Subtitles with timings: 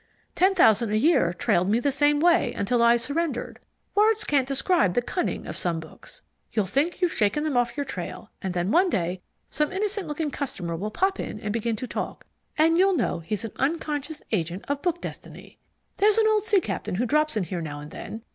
[0.33, 3.59] Ten Thousand a Year trailed me the same way until I surrendered.
[3.93, 6.23] Words can't describe the cunning of some books.
[6.51, 10.31] You'll think you've shaken them off your trail, and then one day some innocent looking
[10.31, 12.25] customer will pop in and begin to talk,
[12.57, 15.59] and you'll know he's an unconscious agent of book destiny.
[15.97, 18.23] There's an old sea captain who drops in here now and then.